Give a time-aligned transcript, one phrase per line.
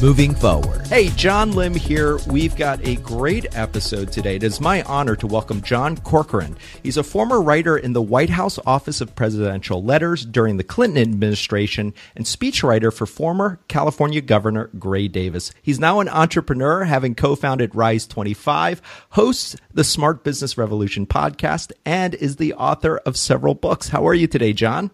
[0.00, 0.86] moving forward.
[0.86, 2.18] Hey, John Lim here.
[2.26, 4.36] We've got a great episode today.
[4.36, 6.56] It is my honor to welcome John Corcoran.
[6.82, 11.02] He's a former writer in the White House Office of Presidential Letters during the Clinton
[11.02, 15.52] administration and speechwriter for former California Governor Gray Davis.
[15.60, 18.80] He's now an entrepreneur, having co founded Rise 25,
[19.10, 23.88] hosts the Smart Business Revolution podcast, and is the author of several books.
[23.88, 24.90] How are you today, John?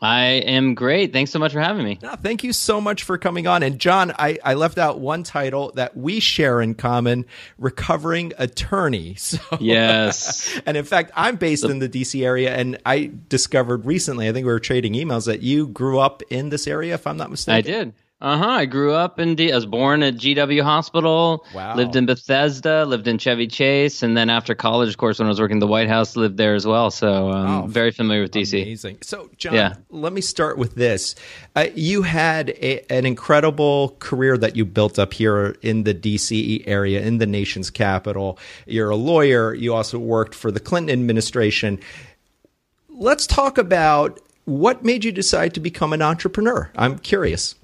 [0.00, 1.12] I am great.
[1.12, 1.98] Thanks so much for having me.
[2.02, 3.62] No, thank you so much for coming on.
[3.62, 7.26] And John, I, I left out one title that we share in common
[7.58, 9.16] recovering attorney.
[9.28, 10.58] So, yes.
[10.66, 14.46] and in fact, I'm based in the DC area, and I discovered recently, I think
[14.46, 17.58] we were trading emails, that you grew up in this area, if I'm not mistaken.
[17.58, 17.92] I did.
[18.20, 18.48] Uh huh.
[18.48, 19.36] I grew up in.
[19.36, 21.46] D- I was born at GW Hospital.
[21.54, 21.76] Wow.
[21.76, 22.84] Lived in Bethesda.
[22.84, 25.60] Lived in Chevy Chase, and then after college, of course, when I was working at
[25.60, 26.90] the White House, lived there as well.
[26.90, 28.60] So I'm Oh, very familiar with DC.
[28.60, 28.98] Amazing.
[29.02, 29.74] So, John, Yeah.
[29.90, 31.14] let me start with this.
[31.54, 36.64] Uh, you had a, an incredible career that you built up here in the DC
[36.66, 38.36] area, in the nation's capital.
[38.66, 39.54] You're a lawyer.
[39.54, 41.78] You also worked for the Clinton administration.
[42.88, 46.68] Let's talk about what made you decide to become an entrepreneur.
[46.74, 47.54] I'm curious.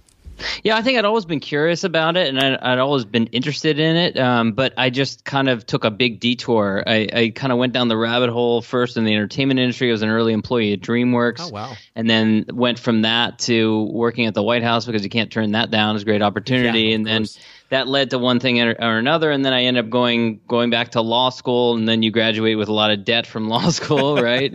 [0.63, 3.79] Yeah, I think I'd always been curious about it, and I'd, I'd always been interested
[3.79, 4.19] in it.
[4.19, 6.83] Um, but I just kind of took a big detour.
[6.87, 9.89] I, I kind of went down the rabbit hole first in the entertainment industry.
[9.89, 11.41] I was an early employee at DreamWorks.
[11.41, 11.75] Oh, wow.
[11.95, 15.53] And then went from that to working at the White House because you can't turn
[15.53, 15.97] that down.
[15.97, 16.81] It's a great opportunity.
[16.81, 17.39] Yeah, and then course.
[17.71, 19.31] That led to one thing or, or another.
[19.31, 21.75] And then I ended up going going back to law school.
[21.77, 24.55] And then you graduate with a lot of debt from law school, right?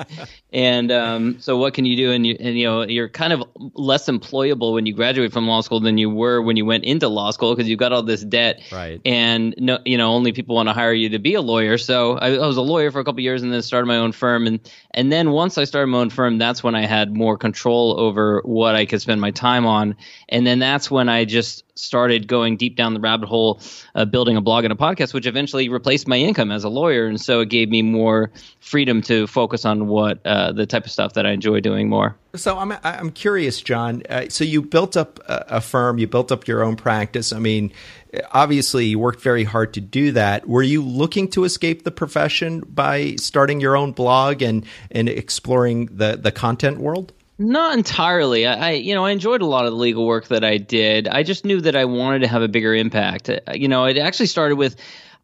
[0.53, 2.11] and um, so what can you do?
[2.11, 3.43] And you and you know you're kind of
[3.73, 7.07] less employable when you graduate from law school than you were when you went into
[7.07, 8.61] law school because you've got all this debt.
[8.71, 9.01] Right.
[9.05, 11.77] And no, you know only people want to hire you to be a lawyer.
[11.77, 13.97] So I, I was a lawyer for a couple of years and then started my
[13.97, 14.45] own firm.
[14.45, 14.59] And
[14.91, 18.41] and then once I started my own firm, that's when I had more control over
[18.45, 19.95] what I could spend my time on.
[20.29, 23.59] And then that's when I just started going deep down the rabbit hole,
[23.95, 27.07] uh, building a blog and a podcast, which eventually replaced my income as a lawyer.
[27.07, 30.91] And so it gave me more freedom to focus on what uh, the type of
[30.91, 32.15] stuff that I enjoy doing more.
[32.35, 34.03] So I'm I'm curious, John.
[34.09, 37.33] Uh, so you built up a, a firm, you built up your own practice.
[37.33, 37.71] I mean,
[38.31, 40.47] obviously you worked very hard to do that.
[40.47, 45.87] Were you looking to escape the profession by starting your own blog and and exploring
[45.87, 47.13] the the content world?
[47.39, 48.45] Not entirely.
[48.45, 51.07] I, I, you know, I enjoyed a lot of the legal work that I did.
[51.07, 53.29] I just knew that I wanted to have a bigger impact.
[53.29, 54.75] Uh, You know, it actually started with.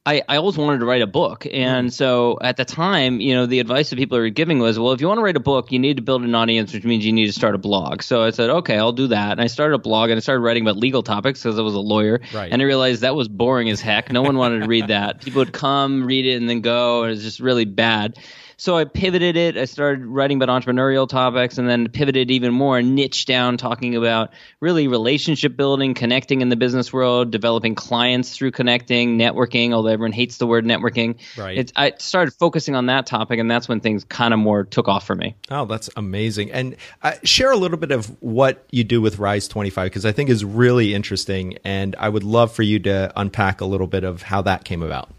[0.08, 1.48] I, I always wanted to write a book.
[1.52, 4.92] And so at the time, you know, the advice that people were giving was, well,
[4.92, 7.04] if you want to write a book, you need to build an audience, which means
[7.04, 8.04] you need to start a blog.
[8.04, 9.32] So I said, okay, I'll do that.
[9.32, 11.74] And I started a blog and I started writing about legal topics because I was
[11.74, 12.22] a lawyer.
[12.32, 12.52] Right.
[12.52, 14.12] And I realized that was boring as heck.
[14.12, 15.22] No one wanted to read that.
[15.26, 17.02] People would come, read it, and then go.
[17.02, 18.20] And it was just really bad.
[18.58, 19.58] So I pivoted it.
[19.58, 23.96] I started writing about entrepreneurial topics and then pivoted even more and niche down talking
[23.96, 29.90] about really relationship building, connecting in the business world, developing clients through connecting, networking, although
[29.90, 31.18] everyone hates the word networking.
[31.38, 31.58] Right.
[31.58, 34.88] It's, I started focusing on that topic and that's when things kind of more took
[34.88, 35.36] off for me.
[35.50, 36.52] Oh, that's amazing.
[36.52, 40.12] And uh, share a little bit of what you do with Rise 25 because I
[40.12, 44.04] think is really interesting and I would love for you to unpack a little bit
[44.04, 45.10] of how that came about.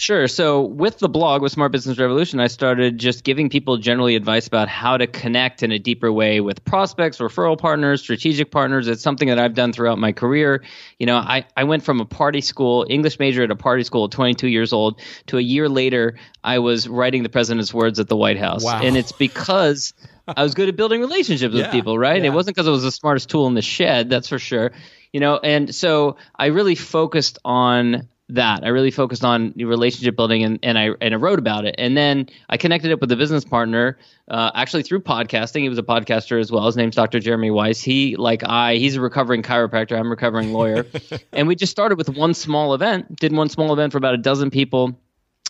[0.00, 0.28] Sure.
[0.28, 4.46] So with the blog with Smart Business Revolution, I started just giving people generally advice
[4.46, 8.88] about how to connect in a deeper way with prospects, referral partners, strategic partners.
[8.88, 10.64] It's something that I've done throughout my career.
[10.98, 14.06] You know, I, I went from a party school, English major at a party school
[14.06, 18.08] at 22 years old, to a year later, I was writing the president's words at
[18.08, 18.64] the White House.
[18.64, 18.80] Wow.
[18.82, 19.92] And it's because
[20.26, 22.22] I was good at building relationships with Yeah, people, right?
[22.22, 22.28] yeah.
[22.28, 24.72] It wasn't because I was the smartest tool in the shed, that's for sure.
[25.12, 28.64] You know, and so I really focused on that.
[28.64, 31.74] I really focused on relationship building and, and I and I wrote about it.
[31.78, 33.98] And then I connected up with a business partner,
[34.28, 35.62] uh, actually through podcasting.
[35.62, 36.66] He was a podcaster as well.
[36.66, 37.20] His name's Dr.
[37.20, 37.80] Jeremy Weiss.
[37.80, 39.98] He, like I, he's a recovering chiropractor.
[39.98, 40.86] I'm a recovering lawyer.
[41.32, 44.18] and we just started with one small event, did one small event for about a
[44.18, 44.98] dozen people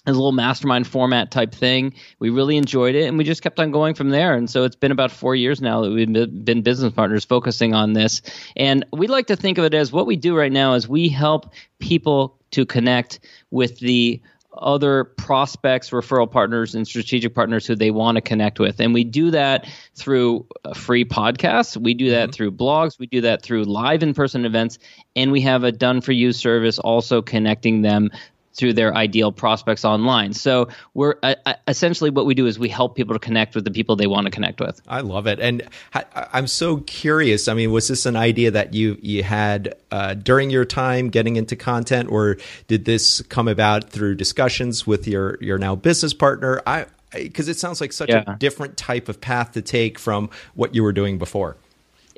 [0.06, 1.94] as a little mastermind format type thing.
[2.19, 4.34] We really enjoyed it, and we just kept on going from there.
[4.34, 7.75] And so it's been about four years now that we've been- been business partners focusing
[7.75, 8.22] on this.
[8.56, 11.08] And we like to think of it as what we do right now is we
[11.08, 13.20] help people to connect
[13.50, 14.20] with the
[14.58, 18.81] other prospects, referral partners, and strategic partners who they want to connect with.
[18.81, 21.76] And we do that through free podcasts.
[21.76, 22.32] We do that mm-hmm.
[22.32, 22.99] through blogs.
[22.99, 24.79] We do that through live in person events.
[25.14, 28.11] And we have a done for you service also connecting them
[28.55, 30.32] through their ideal prospects online.
[30.32, 33.64] So we're uh, uh, essentially what we do is we help people to connect with
[33.64, 34.81] the people they want to connect with.
[34.88, 35.62] I love it, and
[35.94, 37.49] I, am so curious.
[37.49, 41.37] I mean, was this an idea that you you had uh, during your time getting
[41.37, 46.61] into content, or did this come about through discussions with your your now business partner?
[46.67, 48.25] I because it sounds like such yeah.
[48.26, 51.56] a different type of path to take from what you were doing before.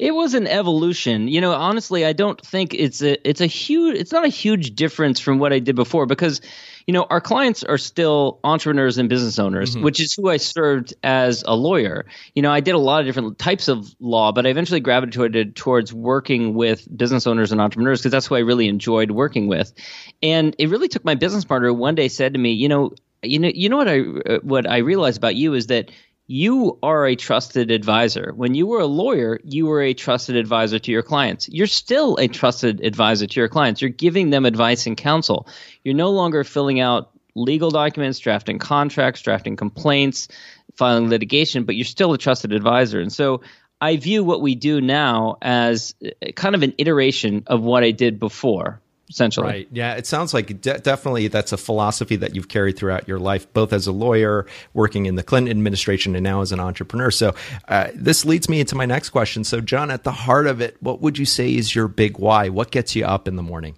[0.02, 1.28] It was an evolution.
[1.28, 4.74] You know, honestly, I don't think it's a it's a huge it's not a huge
[4.74, 6.40] difference from what I did before because
[6.86, 9.84] you know, our clients are still entrepreneurs and business owners, mm-hmm.
[9.84, 12.06] which is who I served as a lawyer.
[12.34, 15.54] You know, I did a lot of different types of law, but I eventually gravitated
[15.54, 19.72] towards working with business owners and entrepreneurs because that's who I really enjoyed working with.
[20.20, 23.38] And it really took my business partner one day said to me, you know, you
[23.38, 25.92] know, you know what I uh, what I realized about you is that
[26.32, 28.32] you are a trusted advisor.
[28.34, 31.46] When you were a lawyer, you were a trusted advisor to your clients.
[31.50, 33.82] You're still a trusted advisor to your clients.
[33.82, 35.46] You're giving them advice and counsel.
[35.84, 40.28] You're no longer filling out legal documents, drafting contracts, drafting complaints,
[40.74, 42.98] filing litigation, but you're still a trusted advisor.
[42.98, 43.42] And so
[43.78, 45.94] I view what we do now as
[46.34, 49.46] kind of an iteration of what I did before essentially.
[49.46, 49.68] Right.
[49.72, 49.94] Yeah.
[49.94, 53.72] It sounds like de- definitely that's a philosophy that you've carried throughout your life, both
[53.72, 57.10] as a lawyer, working in the Clinton administration, and now as an entrepreneur.
[57.10, 57.34] So
[57.68, 59.44] uh, this leads me into my next question.
[59.44, 62.48] So, John, at the heart of it, what would you say is your big why?
[62.48, 63.76] What gets you up in the morning?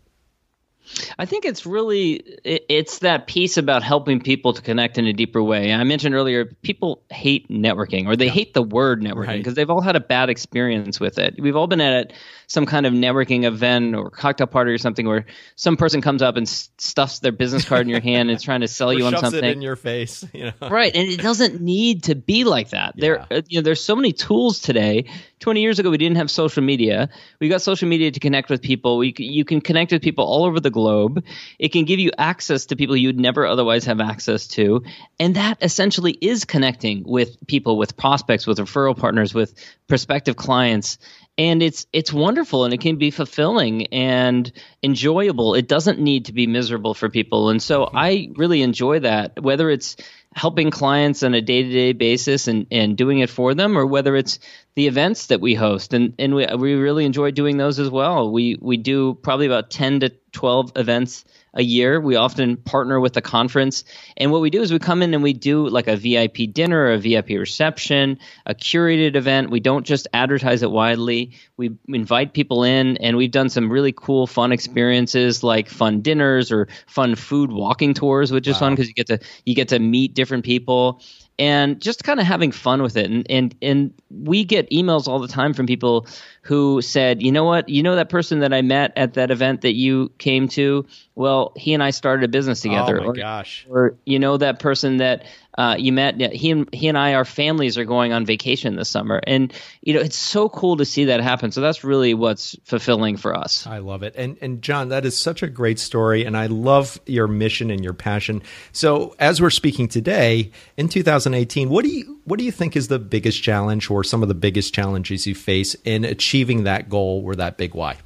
[1.19, 5.43] I think it's really it's that piece about helping people to connect in a deeper
[5.43, 5.73] way.
[5.73, 8.33] I mentioned earlier people hate networking or they yeah.
[8.33, 9.57] hate the word networking because right.
[9.57, 11.37] they've all had a bad experience with it.
[11.39, 12.13] We've all been at
[12.47, 15.27] some kind of networking event or cocktail party or something where
[15.57, 18.61] some person comes up and stuffs their business card in your hand and is trying
[18.61, 20.69] to sell you on something in your face, you know.
[20.69, 22.95] Right, and it doesn't need to be like that.
[22.97, 23.01] Yeah.
[23.01, 25.07] There uh, you know there's so many tools today
[25.45, 27.11] 20 years ago, we didn't have social media.
[27.39, 28.97] We got social media to connect with people.
[28.97, 31.23] We, you can connect with people all over the globe.
[31.59, 34.83] It can give you access to people you'd never otherwise have access to.
[35.21, 39.55] And that essentially is connecting with people, with prospects, with referral partners, with
[39.87, 40.97] prospective clients
[41.37, 44.51] and it's it's wonderful and it can be fulfilling and
[44.83, 45.55] enjoyable.
[45.55, 47.97] It doesn't need to be miserable for people and so mm-hmm.
[47.97, 49.97] i really enjoy that whether it's
[50.35, 54.39] helping clients on a day-to-day basis and, and doing it for them or whether it's
[54.75, 58.31] the events that we host and, and we, we really enjoy doing those as well
[58.31, 62.01] we we do probably about 10 to 12 events a year.
[62.01, 63.85] We often partner with a conference.
[64.17, 66.91] And what we do is we come in and we do like a VIP dinner,
[66.91, 69.51] a VIP reception, a curated event.
[69.51, 71.33] We don't just advertise it widely.
[71.57, 76.51] We invite people in and we've done some really cool, fun experiences like fun dinners
[76.51, 78.61] or fun food walking tours, which is wow.
[78.61, 81.01] fun because you get to you get to meet different people
[81.39, 83.11] and just kind of having fun with it.
[83.11, 86.07] And, and and we get emails all the time from people
[86.43, 89.63] who said, you know what, you know that person that I met at that event
[89.63, 90.87] that you came to.
[91.15, 92.99] Well, he and I started a business oh together.
[93.01, 93.67] Oh my or, gosh!
[93.69, 95.25] Or you know that person that
[95.57, 96.21] uh, you met.
[96.33, 99.53] He and he and I, our families are going on vacation this summer, and
[99.83, 101.53] you know it's so cool to see that happen.
[101.53, 103.67] So that's really what's fulfilling for us.
[103.67, 106.99] I love it, and and John, that is such a great story, and I love
[107.07, 108.43] your mission and your passion.
[108.73, 112.89] So as we're speaking today in 2018, what do you what do you think is
[112.89, 117.23] the biggest challenge, or some of the biggest challenges you face in achieving that goal
[117.25, 117.97] or that big why?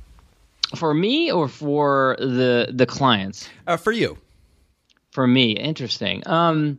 [0.77, 3.49] For me, or for the the clients?
[3.67, 4.19] Uh, for you.
[5.13, 6.23] For me, interesting.
[6.27, 6.79] Um,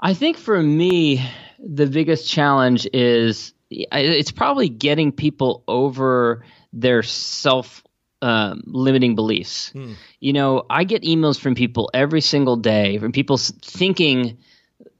[0.00, 1.28] I think for me,
[1.58, 7.82] the biggest challenge is it's probably getting people over their self
[8.22, 9.70] um, limiting beliefs.
[9.70, 9.92] Hmm.
[10.20, 14.38] You know, I get emails from people every single day from people thinking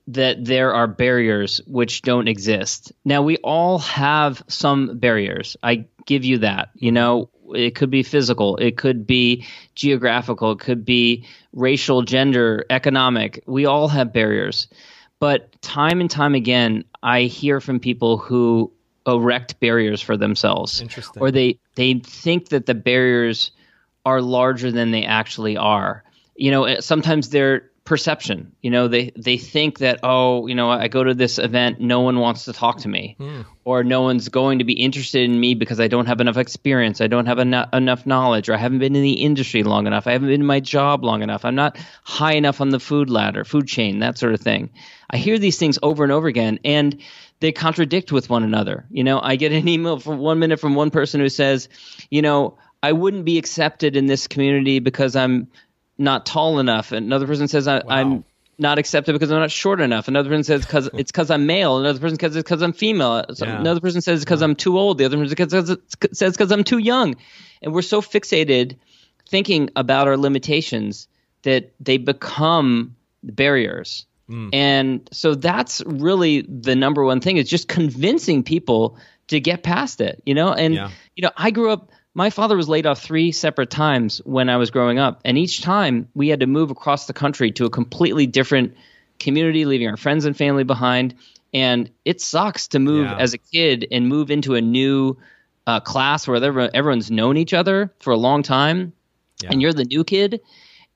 [0.09, 2.93] that there are barriers which don't exist.
[3.05, 5.57] Now, we all have some barriers.
[5.62, 6.71] I give you that.
[6.75, 12.64] You know, it could be physical, it could be geographical, it could be racial, gender,
[12.71, 13.43] economic.
[13.47, 14.69] We all have barriers.
[15.21, 18.73] But time and time again, I hear from people who
[19.07, 20.81] erect barriers for themselves.
[21.23, 23.50] Or they, they think that the barriers
[24.05, 26.05] are larger than they actually are.
[26.37, 28.52] You know, eh, sometimes they're perception.
[28.61, 32.02] You know, they they think that oh, you know, I go to this event, no
[32.02, 33.47] one wants to talk to me, mm.
[33.64, 37.00] or no one's going to be interested in me because I don't have enough experience,
[37.00, 40.07] I don't have enough enough knowledge, or I haven't been in the industry long enough,
[40.07, 43.09] I haven't been in my job long enough, I'm not high enough on the food
[43.09, 44.68] ladder, food chain, that sort of thing.
[45.09, 47.00] I hear these things over and over again, and
[47.40, 48.85] they contradict with one another.
[48.90, 51.71] You know, I get an email from one minute from one person who says,
[52.11, 52.59] you know.
[52.80, 55.49] I wouldn't be accepted in this community because I'm
[55.99, 56.93] not tall enough.
[56.93, 57.85] Another person says I, wow.
[57.88, 58.25] I'm
[58.59, 60.09] not accepted because I'm not short enough.
[60.09, 61.78] Another person says because it's because I'm male.
[61.78, 63.25] Another person says it's because I'm female.
[63.37, 63.61] Yeah.
[63.61, 64.47] Another person says because yeah.
[64.47, 64.99] I'm too old.
[64.99, 65.78] The other person
[66.12, 67.17] says because I'm too young.
[67.62, 68.76] And we're so fixated
[69.28, 71.09] thinking about our limitations
[71.43, 74.07] that they become barriers.
[74.28, 74.50] Mm.
[74.52, 80.00] And so that's really the number one thing is just convincing people to get past
[80.00, 80.52] it, you know?
[80.52, 80.90] And yeah.
[81.14, 84.57] you know, I grew up my father was laid off three separate times when I
[84.57, 87.71] was growing up, and each time we had to move across the country to a
[87.71, 88.75] completely different
[89.19, 91.15] community, leaving our friends and family behind.
[91.55, 93.17] And it sucks to move yeah.
[93.17, 95.17] as a kid and move into a new
[95.67, 96.37] uh, class where
[96.75, 98.93] everyone's known each other for a long time,
[99.43, 99.50] yeah.
[99.53, 100.41] and you're the new kid.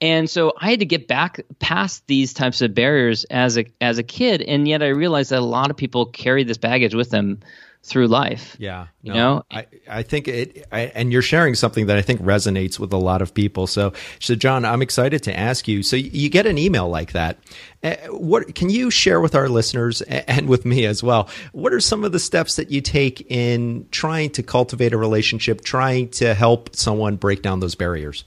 [0.00, 3.98] And so I had to get back past these types of barriers as a as
[3.98, 7.10] a kid, and yet I realized that a lot of people carry this baggage with
[7.10, 7.38] them
[7.84, 8.56] through life.
[8.60, 8.86] Yeah.
[9.02, 12.22] You no, know, I, I think it, I, and you're sharing something that I think
[12.22, 13.66] resonates with a lot of people.
[13.66, 15.82] So, so John, I'm excited to ask you.
[15.82, 17.38] So you get an email like that.
[17.82, 21.28] Uh, what can you share with our listeners and with me as well?
[21.50, 25.62] What are some of the steps that you take in trying to cultivate a relationship,
[25.62, 28.24] trying to help someone break down those barriers?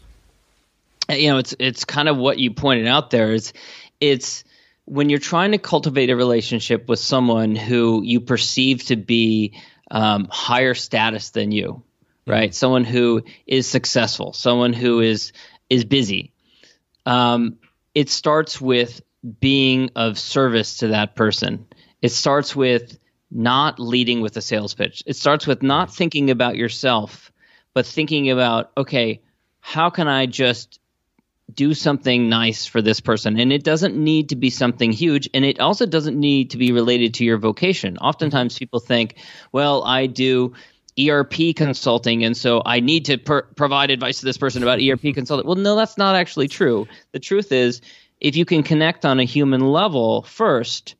[1.09, 3.53] You know, it's, it's kind of what you pointed out there is
[4.01, 4.43] it's,
[4.85, 9.59] when you're trying to cultivate a relationship with someone who you perceive to be
[9.91, 11.83] um, higher status than you,
[12.25, 12.49] right?
[12.49, 12.53] Mm-hmm.
[12.53, 15.33] Someone who is successful, someone who is
[15.69, 16.31] is busy.
[17.05, 17.57] Um,
[17.93, 19.01] it starts with
[19.39, 21.65] being of service to that person.
[22.01, 22.99] It starts with
[23.31, 25.01] not leading with a sales pitch.
[25.07, 27.31] It starts with not thinking about yourself,
[27.73, 29.21] but thinking about okay,
[29.59, 30.79] how can I just
[31.53, 33.39] do something nice for this person.
[33.39, 35.29] And it doesn't need to be something huge.
[35.33, 37.97] And it also doesn't need to be related to your vocation.
[37.97, 39.15] Oftentimes people think,
[39.51, 40.53] well, I do
[40.99, 45.13] ERP consulting, and so I need to per- provide advice to this person about ERP
[45.13, 45.45] consulting.
[45.45, 46.87] Well, no, that's not actually true.
[47.11, 47.81] The truth is,
[48.21, 50.95] if you can connect on a human level first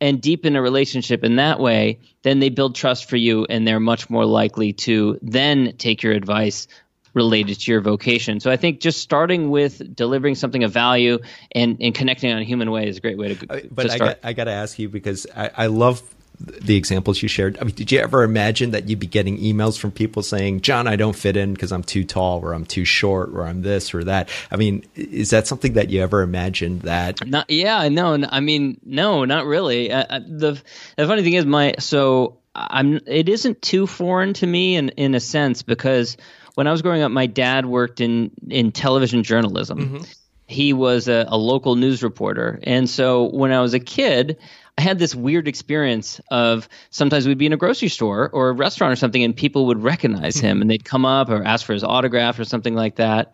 [0.00, 3.80] and deepen a relationship in that way, then they build trust for you and they're
[3.80, 6.66] much more likely to then take your advice
[7.14, 8.40] related to your vocation.
[8.40, 11.18] So I think just starting with delivering something of value
[11.52, 13.46] and, and connecting on a human way is a great way to.
[13.50, 16.02] Uh, but to I got I got to ask you because I, I love
[16.40, 17.58] the examples you shared.
[17.60, 20.86] I mean, did you ever imagine that you'd be getting emails from people saying, "John,
[20.86, 23.94] I don't fit in because I'm too tall, or I'm too short, or I'm this
[23.94, 24.28] or that"?
[24.50, 27.26] I mean, is that something that you ever imagined that?
[27.26, 28.18] Not, yeah, no.
[28.30, 29.92] I mean, no, not really.
[29.92, 30.60] Uh, the
[30.96, 33.00] the funny thing is, my so I'm.
[33.06, 36.16] It isn't too foreign to me in in a sense because
[36.54, 39.78] when I was growing up, my dad worked in in television journalism.
[39.78, 40.04] Mm-hmm.
[40.46, 44.36] He was a, a local news reporter, and so when I was a kid,
[44.76, 48.52] I had this weird experience of sometimes we'd be in a grocery store or a
[48.52, 50.62] restaurant or something, and people would recognize him, mm-hmm.
[50.62, 53.32] and they'd come up or ask for his autograph or something like that.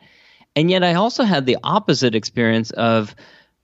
[0.54, 3.14] And yet, I also had the opposite experience of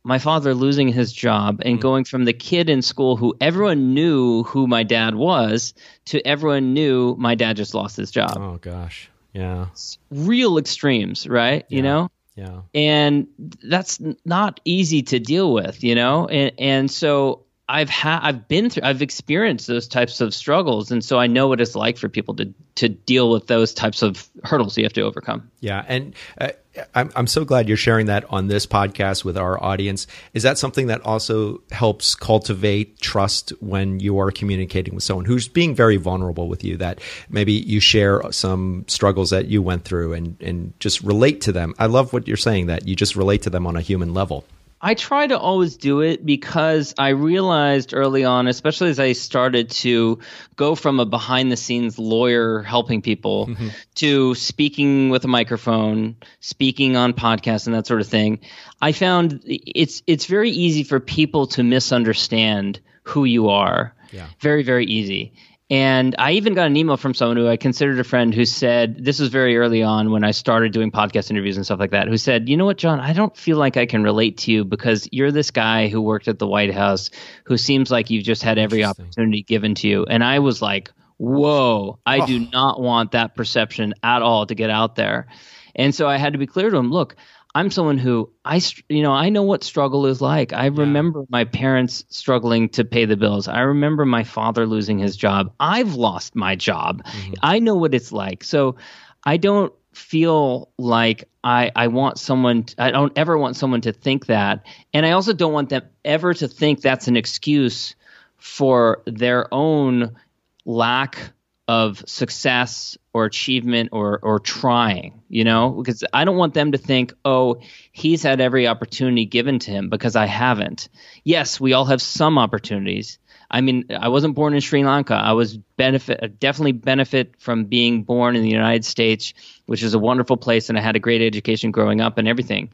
[0.05, 1.83] my father losing his job and mm-hmm.
[1.83, 5.75] going from the kid in school who everyone knew who my dad was
[6.07, 8.37] to everyone knew my dad just lost his job.
[8.37, 9.09] Oh gosh.
[9.33, 9.67] Yeah.
[10.11, 11.65] real extremes, right?
[11.69, 11.77] Yeah.
[11.77, 12.11] You know?
[12.37, 12.61] Yeah.
[12.75, 13.29] And
[13.63, 16.27] that's not easy to deal with, you know?
[16.29, 21.03] And and so I've had I've been through I've experienced those types of struggles and
[21.03, 24.29] so I know what it's like for people to to deal with those types of
[24.45, 25.51] hurdles you have to overcome.
[25.61, 26.51] Yeah, and uh,
[26.95, 30.07] I'm I'm so glad you're sharing that on this podcast with our audience.
[30.35, 35.49] Is that something that also helps cultivate trust when you are communicating with someone who's
[35.49, 37.01] being very vulnerable with you that
[37.31, 41.75] maybe you share some struggles that you went through and and just relate to them.
[41.79, 44.45] I love what you're saying that you just relate to them on a human level.
[44.85, 49.71] I try to always do it because I realized early on, especially as I started
[49.71, 50.19] to
[50.57, 53.69] go from a behind the scenes lawyer helping people mm-hmm.
[53.97, 58.41] to speaking with a microphone, speaking on podcasts and that sort of thing,
[58.81, 63.95] I found it's it's very easy for people to misunderstand who you are.
[64.11, 64.27] Yeah.
[64.41, 65.33] Very very easy.
[65.73, 69.03] And I even got an email from someone who I considered a friend who said,
[69.03, 72.09] this was very early on when I started doing podcast interviews and stuff like that,
[72.09, 74.67] who said, you know what, John, I don't feel like I can relate to you
[74.67, 77.09] because you're this guy who worked at the White House
[77.45, 80.05] who seems like you've just had every opportunity given to you.
[80.05, 82.27] And I was like, whoa, I oh.
[82.27, 85.29] do not want that perception at all to get out there.
[85.75, 87.17] And so I had to be clear to him, look,
[87.55, 90.53] I'm someone who I, you know, I know what struggle is like.
[90.53, 91.27] I remember yeah.
[91.29, 93.47] my parents struggling to pay the bills.
[93.47, 95.53] I remember my father losing his job.
[95.61, 97.05] I've lost my job.
[97.05, 97.35] Mm-hmm.
[97.43, 98.43] I know what it's like.
[98.43, 98.77] So
[99.25, 103.93] I don't feel like I, I want someone, to, I don't ever want someone to
[103.93, 104.65] think that.
[104.95, 107.95] And I also don't want them ever to think that's an excuse
[108.39, 110.17] for their own
[110.65, 111.33] lack
[111.69, 116.79] of success or achievement or or trying, you know, because I don't want them to
[116.79, 117.61] think, "Oh,
[117.93, 120.89] he's had every opportunity given to him because I haven't."
[121.25, 123.19] Yes, we all have some opportunities.
[123.51, 125.15] I mean, I wasn't born in Sri Lanka.
[125.15, 129.35] I was benefit definitely benefit from being born in the United States,
[129.67, 132.71] which is a wonderful place and I had a great education growing up and everything.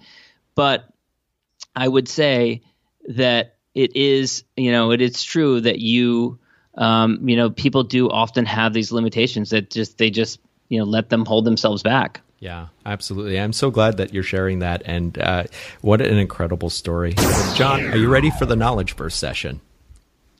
[0.55, 0.89] but
[1.75, 2.63] I would say
[3.09, 6.41] that it is, you know, it is true that you,
[6.79, 10.85] um, you know, people do often have these limitations that just they just, you know,
[10.85, 12.21] let them hold themselves back.
[12.41, 13.39] Yeah, absolutely.
[13.39, 15.45] I'm so glad that you're sharing that, and uh,
[15.81, 17.15] what an incredible story.
[17.55, 19.61] John, are you ready for the knowledge burst session?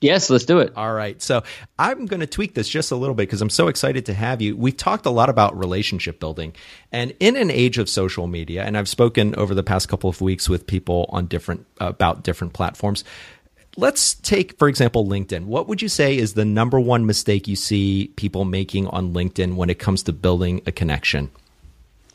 [0.01, 0.71] Yes, let's do it.
[0.77, 1.21] All right.
[1.21, 1.43] So
[1.77, 4.41] I'm going to tweak this just a little bit because I'm so excited to have
[4.41, 4.55] you.
[4.55, 6.55] We've talked a lot about relationship building.
[6.91, 10.21] And in an age of social media, and I've spoken over the past couple of
[10.21, 13.03] weeks with people on different, about different platforms.
[13.77, 15.45] Let's take, for example, LinkedIn.
[15.45, 19.55] What would you say is the number one mistake you see people making on LinkedIn
[19.55, 21.29] when it comes to building a connection?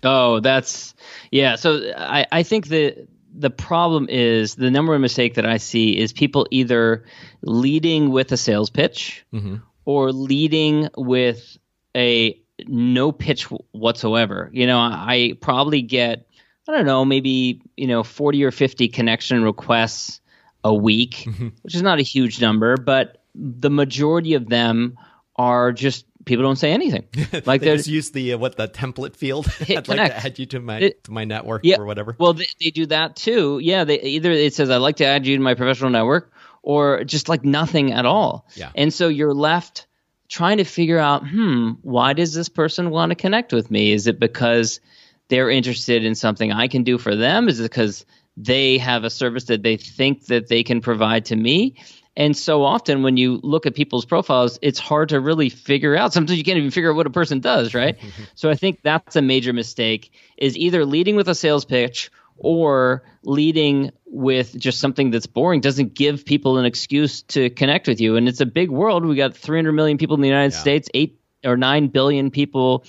[0.03, 0.95] Oh, that's
[1.31, 1.57] yeah.
[1.57, 5.99] So I, I think that the problem is the number one mistake that I see
[5.99, 7.05] is people either
[7.43, 9.57] leading with a sales pitch mm-hmm.
[9.85, 11.57] or leading with
[11.97, 14.51] a no pitch whatsoever.
[14.53, 16.27] You know, I probably get
[16.69, 20.21] I don't know, maybe, you know, 40 or 50 connection requests
[20.65, 21.49] a week, mm-hmm.
[21.63, 24.99] which is not a huge number, but the majority of them
[25.37, 27.07] are just people don't say anything.
[27.45, 29.47] Like they just use the uh, what the template field.
[29.61, 29.89] I'd connect.
[29.89, 32.17] like to add you to my it, to my network yeah, or whatever.
[32.19, 33.59] Well, they, they, do that too.
[33.63, 37.05] Yeah, they either it says I'd like to add you to my professional network, or
[37.05, 38.49] just like nothing at all.
[38.55, 38.71] Yeah.
[38.75, 39.87] And so you're left
[40.29, 43.93] trying to figure out, hmm, why does this person want to connect with me?
[43.93, 44.81] Is it because
[45.29, 47.49] they're interested in something I can do for them?
[47.49, 48.07] Is it because
[48.37, 51.77] they have a service that they think that they can provide to me?
[52.17, 56.13] And so often when you look at people's profiles, it's hard to really figure out.
[56.13, 57.99] Sometimes you can't even figure out what a person does, right?
[58.35, 63.03] so I think that's a major mistake is either leading with a sales pitch or
[63.23, 68.17] leading with just something that's boring doesn't give people an excuse to connect with you.
[68.17, 69.05] And it's a big world.
[69.05, 70.61] We got 300 million people in the United yeah.
[70.61, 72.85] States, 8 or 9 billion people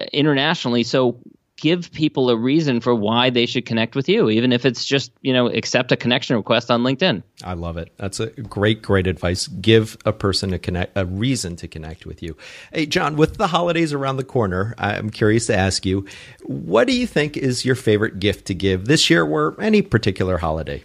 [0.00, 0.82] uh, internationally.
[0.82, 1.20] So
[1.62, 5.12] give people a reason for why they should connect with you, even if it's just,
[5.22, 7.22] you know, accept a connection request on LinkedIn.
[7.44, 7.92] I love it.
[7.98, 9.46] That's a great, great advice.
[9.46, 12.36] Give a person a connect, a reason to connect with you.
[12.72, 16.04] Hey, John, with the holidays around the corner, I'm curious to ask you,
[16.42, 20.38] what do you think is your favorite gift to give this year or any particular
[20.38, 20.82] holiday?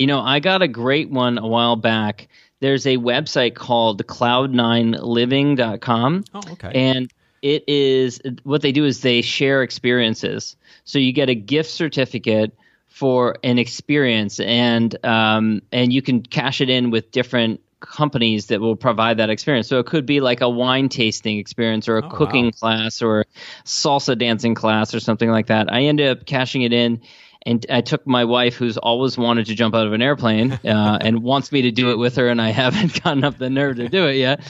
[0.00, 2.26] You know, I got a great one a while back.
[2.58, 6.24] There's a website called cloud9living.com.
[6.34, 6.72] Oh, okay.
[6.74, 7.13] And
[7.44, 10.56] it is what they do is they share experiences.
[10.84, 12.56] So you get a gift certificate
[12.88, 18.62] for an experience, and um, and you can cash it in with different companies that
[18.62, 19.68] will provide that experience.
[19.68, 22.50] So it could be like a wine tasting experience or a oh, cooking wow.
[22.52, 23.26] class or
[23.66, 25.70] salsa dancing class or something like that.
[25.70, 27.02] I ended up cashing it in
[27.46, 30.98] and I took my wife, who's always wanted to jump out of an airplane, uh,
[31.00, 33.76] and wants me to do it with her, and I haven't gotten up the nerve
[33.76, 34.40] to do it yet.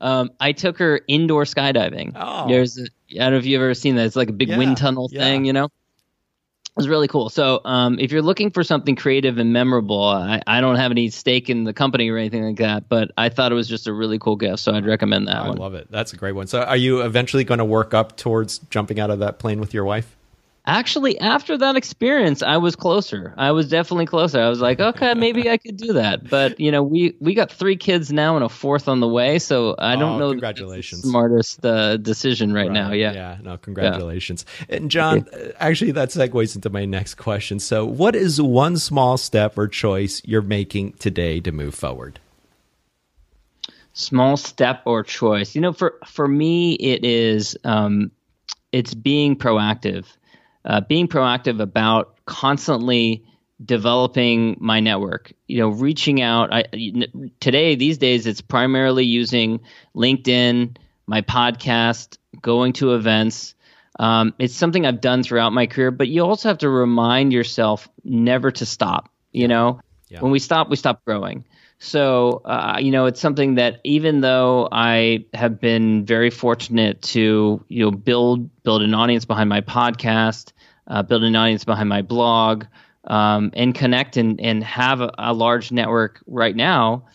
[0.00, 2.12] Um, I took her indoor skydiving.
[2.16, 2.48] Oh.
[2.48, 2.84] There's, I
[3.16, 4.06] don't know if you've ever seen that.
[4.06, 5.20] It's like a big yeah, wind tunnel yeah.
[5.20, 5.66] thing, you know.
[5.66, 7.28] It was really cool.
[7.28, 11.10] So, um, if you're looking for something creative and memorable, I, I don't have any
[11.10, 13.92] stake in the company or anything like that, but I thought it was just a
[13.92, 15.58] really cool gift, so I'd recommend that I one.
[15.58, 15.90] I love it.
[15.90, 16.46] That's a great one.
[16.46, 19.74] So, are you eventually going to work up towards jumping out of that plane with
[19.74, 20.16] your wife?
[20.70, 23.34] Actually, after that experience, I was closer.
[23.36, 24.40] I was definitely closer.
[24.40, 26.30] I was like, okay, maybe I could do that.
[26.30, 29.40] But you know, we we got three kids now and a fourth on the way,
[29.40, 30.30] so I don't oh, know.
[30.30, 31.02] Congratulations!
[31.02, 32.92] smartest uh, decision right, right, now.
[32.92, 33.12] Yeah.
[33.12, 33.38] Yeah.
[33.42, 34.46] No, congratulations.
[34.68, 34.76] Yeah.
[34.76, 35.26] And John,
[35.58, 37.58] actually, that segues into my next question.
[37.58, 42.20] So, what is one small step or choice you're making today to move forward?
[43.92, 45.56] Small step or choice.
[45.56, 48.12] You know, for for me, it is um,
[48.70, 50.06] it's being proactive
[50.64, 53.24] uh, being proactive about constantly
[53.62, 56.52] developing my network you know reaching out.
[56.52, 56.64] I,
[57.40, 59.60] today these days it's primarily using
[59.94, 63.54] linkedin my podcast going to events.
[63.98, 67.88] Um, it's something i've done throughout my career but you also have to remind yourself
[68.02, 69.80] never to stop you know?
[70.08, 70.20] Yeah.
[70.20, 71.44] when we stop we stop growing
[71.82, 77.64] so, uh, you know, it's something that even though I have been very fortunate to,
[77.68, 80.52] you know, build build an audience behind my podcast,
[80.86, 82.66] uh, build an audience behind my blog,
[83.04, 87.06] um, and connect and and have a, a large network right now.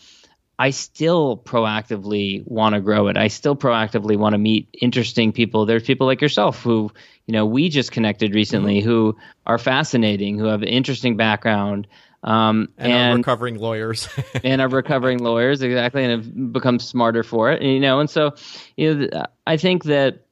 [0.58, 3.16] I still proactively want to grow it.
[3.16, 5.64] I still proactively want to meet interesting people.
[5.66, 6.90] There's people like yourself who,
[7.26, 8.88] you know, we just connected recently mm-hmm.
[8.88, 11.86] who are fascinating, who have an interesting background,
[12.22, 14.08] um, and, and recovering lawyers.
[14.44, 18.00] and are recovering lawyers exactly and have become smarter for it and, you know?
[18.00, 18.34] And so
[18.76, 20.26] you know i think that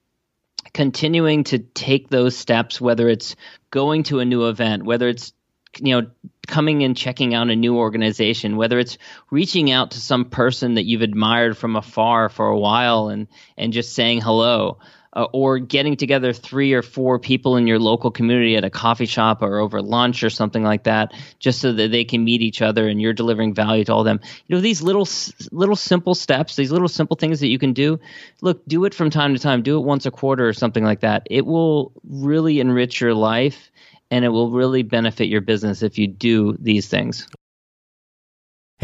[0.72, 3.36] continuing to take those steps whether it's
[3.70, 5.32] going to a new event whether it's
[5.80, 6.08] you know
[6.46, 8.98] coming and checking out a new organization whether it's
[9.30, 13.72] reaching out to some person that you've admired from afar for a while and and
[13.72, 14.78] just saying hello
[15.14, 19.06] uh, or getting together three or four people in your local community at a coffee
[19.06, 22.62] shop or over lunch or something like that, just so that they can meet each
[22.62, 24.20] other and you're delivering value to all them.
[24.46, 25.08] You know, these little
[25.52, 28.00] little simple steps, these little simple things that you can do.
[28.40, 29.62] Look, do it from time to time.
[29.62, 31.26] Do it once a quarter or something like that.
[31.30, 33.70] It will really enrich your life
[34.10, 37.26] and it will really benefit your business if you do these things.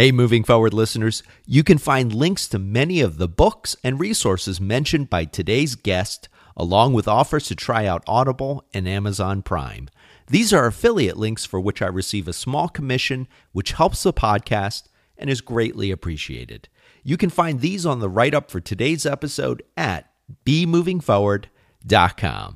[0.01, 4.59] Hey, moving forward listeners, you can find links to many of the books and resources
[4.59, 9.91] mentioned by today's guest, along with offers to try out Audible and Amazon Prime.
[10.27, 14.85] These are affiliate links for which I receive a small commission, which helps the podcast
[15.19, 16.71] and is greatly appreciated.
[17.03, 20.11] You can find these on the write up for today's episode at
[20.47, 22.55] bemovingforward.com.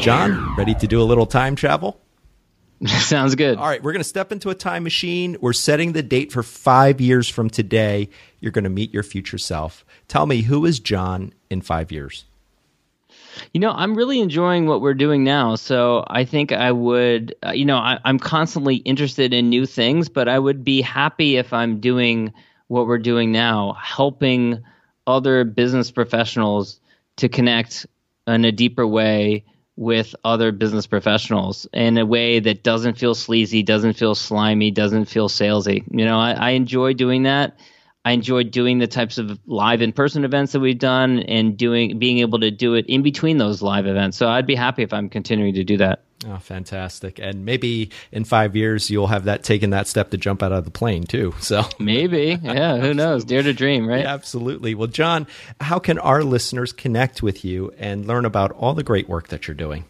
[0.00, 1.99] John, ready to do a little time travel?
[2.86, 3.58] Sounds good.
[3.58, 5.36] All right, we're going to step into a time machine.
[5.40, 8.08] We're setting the date for five years from today.
[8.40, 9.84] You're going to meet your future self.
[10.08, 12.24] Tell me, who is John in five years?
[13.52, 15.56] You know, I'm really enjoying what we're doing now.
[15.56, 20.08] So I think I would, uh, you know, I, I'm constantly interested in new things,
[20.08, 22.32] but I would be happy if I'm doing
[22.68, 24.62] what we're doing now, helping
[25.06, 26.80] other business professionals
[27.16, 27.86] to connect
[28.26, 29.44] in a deeper way
[29.80, 35.06] with other business professionals in a way that doesn't feel sleazy, doesn't feel slimy, doesn't
[35.06, 35.82] feel salesy.
[35.90, 37.58] You know, I, I enjoy doing that.
[38.04, 41.98] I enjoy doing the types of live in person events that we've done and doing
[41.98, 44.18] being able to do it in between those live events.
[44.18, 46.04] So I'd be happy if I'm continuing to do that.
[46.26, 47.18] Oh, fantastic!
[47.18, 50.64] And maybe in five years you'll have that taken that step to jump out of
[50.66, 51.34] the plane too.
[51.40, 53.24] So maybe, yeah, who knows?
[53.24, 54.02] Dare to dream, right?
[54.02, 54.74] Yeah, absolutely.
[54.74, 55.26] Well, John,
[55.60, 59.48] how can our listeners connect with you and learn about all the great work that
[59.48, 59.84] you're doing?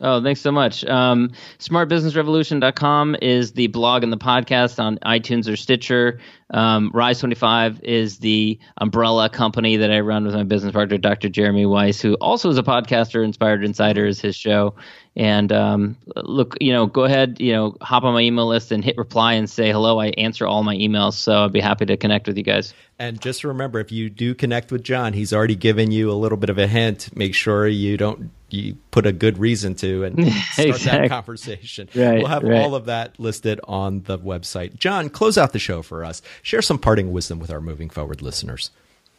[0.00, 0.84] Oh, thanks so much.
[0.84, 6.20] Um, smartbusinessrevolution.com is the blog and the podcast on iTunes or Stitcher.
[6.50, 11.28] Um, Rise25 is the umbrella company that I run with my business partner, Dr.
[11.28, 13.24] Jeremy Weiss, who also is a podcaster.
[13.24, 14.74] Inspired Insider is his show.
[15.18, 18.84] And um, look, you know, go ahead, you know, hop on my email list and
[18.84, 19.98] hit reply and say hello.
[19.98, 22.72] I answer all my emails, so I'd be happy to connect with you guys.
[23.00, 26.38] And just remember, if you do connect with John, he's already given you a little
[26.38, 27.16] bit of a hint.
[27.16, 31.00] Make sure you don't you put a good reason to and start exactly.
[31.00, 31.88] that conversation.
[31.96, 32.62] Right, we'll have right.
[32.62, 34.78] all of that listed on the website.
[34.78, 36.22] John, close out the show for us.
[36.42, 38.70] Share some parting wisdom with our moving forward listeners.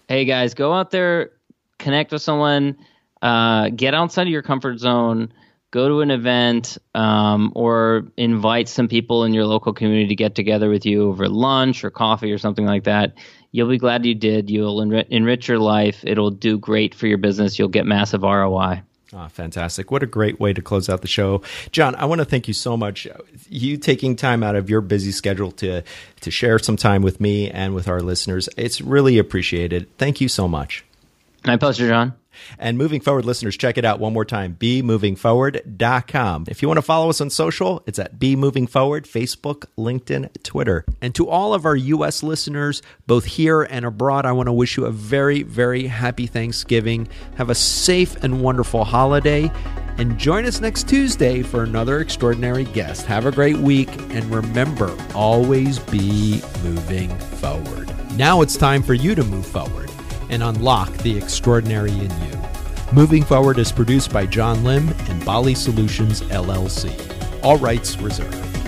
[0.08, 1.32] Hey guys, go out there,
[1.78, 2.78] connect with someone,
[3.22, 5.34] uh, get outside of your comfort zone
[5.71, 10.36] go to an event um, or invite some people in your local community to get
[10.36, 13.13] together with you over lunch or coffee or something like that.
[13.51, 14.49] You'll be glad you did.
[14.49, 16.03] You'll enri- enrich your life.
[16.03, 17.58] It'll do great for your business.
[17.58, 18.84] You'll get massive ROI.
[19.12, 19.89] Oh, fantastic.
[19.89, 21.41] What a great way to close out the show.
[21.71, 23.08] John, I want to thank you so much.
[23.47, 25.84] You taking time out of your busy schedule to,
[26.21, 28.49] to share some time with me and with our listeners.
[28.55, 29.88] It's really appreciated.
[29.97, 30.86] Thank you so much.
[31.43, 32.18] My pleasure, John.
[32.58, 36.46] And moving forward, listeners, check it out one more time bemovingforward.com.
[36.48, 40.44] If you want to follow us on social, it's at Be Moving Forward, Facebook, LinkedIn,
[40.44, 40.86] Twitter.
[41.02, 42.24] And to all of our U.S.
[42.24, 47.08] listeners, both here and abroad, I want to wish you a very, very happy Thanksgiving.
[47.38, 49.52] Have a safe and wonderful holiday.
[49.98, 53.06] And join us next Tuesday for another extraordinary guest.
[53.06, 53.89] Have a great week.
[54.13, 57.94] And remember, always be moving forward.
[58.15, 59.88] Now it's time for you to move forward
[60.30, 62.39] and unlock the extraordinary in you.
[62.92, 66.92] Moving Forward is produced by John Lim and Bali Solutions LLC.
[67.44, 68.59] All rights reserved.